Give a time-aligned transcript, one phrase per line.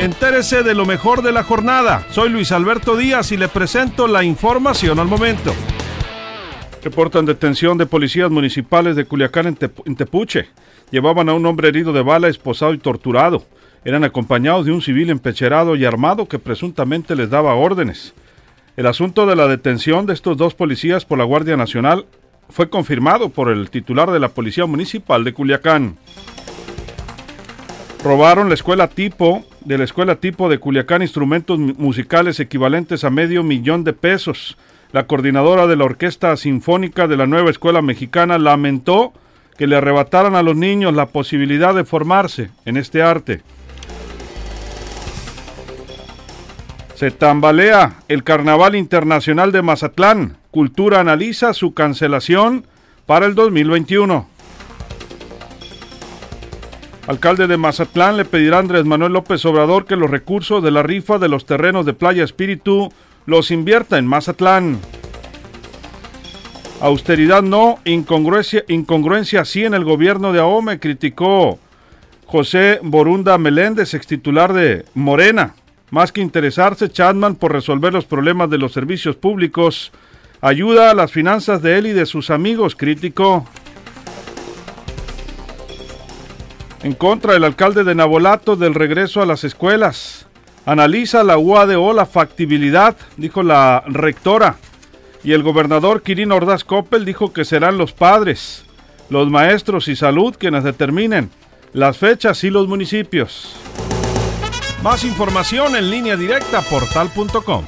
[0.00, 2.04] Entérese de lo mejor de la jornada.
[2.10, 5.54] Soy Luis Alberto Díaz y le presento la información al momento.
[6.82, 10.48] Reportan detención de policías municipales de Culiacán en, en Tepuche.
[10.90, 13.46] Llevaban a un hombre herido de bala, esposado y torturado.
[13.84, 18.14] Eran acompañados de un civil empecherado y armado que presuntamente les daba órdenes.
[18.76, 22.06] El asunto de la detención de estos dos policías por la Guardia Nacional
[22.50, 25.96] fue confirmado por el titular de la Policía Municipal de Culiacán.
[28.02, 33.42] Robaron la escuela tipo de la escuela tipo de Culiacán instrumentos musicales equivalentes a medio
[33.42, 34.56] millón de pesos.
[34.92, 39.12] La coordinadora de la Orquesta Sinfónica de la Nueva Escuela Mexicana lamentó
[39.56, 43.42] que le arrebataran a los niños la posibilidad de formarse en este arte.
[46.94, 50.36] Se tambalea el Carnaval Internacional de Mazatlán.
[50.50, 52.66] Cultura analiza su cancelación
[53.06, 54.33] para el 2021.
[57.06, 60.82] Alcalde de Mazatlán le pedirá a Andrés Manuel López Obrador que los recursos de la
[60.82, 62.90] rifa de los terrenos de Playa Espíritu
[63.26, 64.78] los invierta en Mazatlán.
[66.80, 71.58] Austeridad no, incongruencia, incongruencia sí en el gobierno de Ahome, criticó
[72.24, 75.54] José Borunda Meléndez, ex titular de Morena.
[75.90, 79.92] Más que interesarse, Chadman por resolver los problemas de los servicios públicos,
[80.40, 83.46] ayuda a las finanzas de él y de sus amigos, crítico.
[86.84, 90.26] En contra del alcalde de Nabolato del regreso a las escuelas.
[90.66, 94.56] Analiza la UADO la factibilidad, dijo la rectora.
[95.24, 98.66] Y el gobernador Quirino Ordaz Coppel dijo que serán los padres,
[99.08, 101.30] los maestros y salud quienes determinen
[101.72, 103.56] las fechas y los municipios.
[104.82, 107.64] Más información en línea directa portal.com.